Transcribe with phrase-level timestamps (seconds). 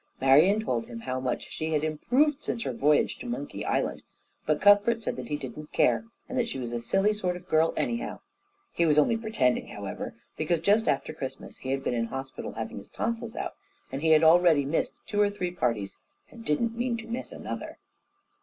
[0.19, 4.01] Marian told him how much she had improved since her voyage to Monkey Island,
[4.47, 7.47] but Cuthbert said that he didn't care, and that she was a silly sort of
[7.47, 8.19] girl anyhow.
[8.73, 12.79] He was only pretending, however, because just after Christmas he had been in hospital having
[12.79, 13.53] his tonsils out,
[13.91, 15.99] and he had already missed two or three parties
[16.31, 17.77] and didn't mean to miss another.